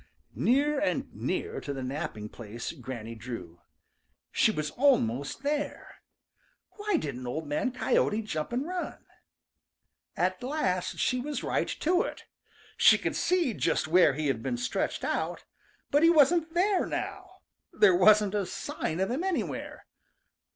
Nearer 0.33 0.79
and 0.81 1.13
nearer 1.13 1.61
to 1.61 1.73
the 1.73 1.83
napping 1.83 2.27
place 2.27 2.71
Granny 2.71 3.13
drew. 3.13 3.61
She 4.31 4.49
was 4.49 4.71
almost 4.71 5.43
there. 5.43 5.97
Why 6.71 6.97
didn't 6.97 7.27
Old 7.27 7.45
Man 7.45 7.71
Coyote 7.71 8.23
jump 8.23 8.51
and 8.51 8.65
run? 8.67 9.05
At 10.17 10.41
last 10.41 10.97
she 10.97 11.19
was 11.19 11.43
right 11.43 11.67
to 11.81 12.01
it. 12.01 12.23
She 12.77 12.97
could 12.97 13.15
see 13.15 13.53
just 13.53 13.87
where 13.87 14.13
he 14.15 14.25
had 14.25 14.41
been 14.41 14.57
stretched 14.57 15.03
out, 15.03 15.43
but 15.91 16.01
he 16.01 16.09
wasn't 16.09 16.55
there 16.55 16.87
now. 16.87 17.41
There 17.71 17.95
wasn't 17.95 18.33
a 18.33 18.47
sign 18.47 18.99
of 18.99 19.11
him 19.11 19.23
anywhere! 19.23 19.85